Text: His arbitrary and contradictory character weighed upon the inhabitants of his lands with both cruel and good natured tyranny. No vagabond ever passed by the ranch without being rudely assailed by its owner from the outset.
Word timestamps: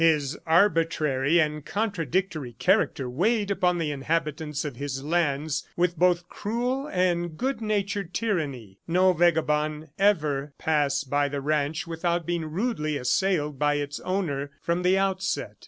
His 0.03 0.35
arbitrary 0.47 1.39
and 1.39 1.63
contradictory 1.63 2.53
character 2.53 3.07
weighed 3.07 3.51
upon 3.51 3.77
the 3.77 3.91
inhabitants 3.91 4.65
of 4.65 4.75
his 4.77 5.03
lands 5.03 5.63
with 5.77 5.95
both 5.95 6.27
cruel 6.27 6.87
and 6.87 7.37
good 7.37 7.61
natured 7.61 8.11
tyranny. 8.11 8.79
No 8.87 9.13
vagabond 9.13 9.89
ever 9.99 10.55
passed 10.57 11.11
by 11.11 11.29
the 11.29 11.39
ranch 11.39 11.85
without 11.85 12.25
being 12.25 12.45
rudely 12.45 12.97
assailed 12.97 13.59
by 13.59 13.75
its 13.75 13.99
owner 13.99 14.49
from 14.59 14.81
the 14.81 14.97
outset. 14.97 15.57